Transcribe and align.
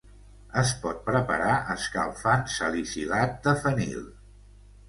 Es 0.61 0.71
pot 0.85 1.03
preparar 1.09 1.59
escalfant 1.75 2.49
salicilat 2.57 3.39
de 3.47 3.55
fenil. 3.67 4.05